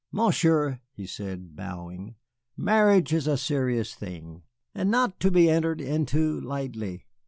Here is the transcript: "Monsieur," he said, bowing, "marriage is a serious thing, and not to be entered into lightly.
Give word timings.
"Monsieur," 0.11 0.79
he 0.93 1.05
said, 1.05 1.55
bowing, 1.55 2.15
"marriage 2.57 3.13
is 3.13 3.27
a 3.27 3.37
serious 3.37 3.93
thing, 3.93 4.41
and 4.73 4.89
not 4.89 5.19
to 5.19 5.29
be 5.29 5.47
entered 5.47 5.79
into 5.79 6.41
lightly. 6.41 7.05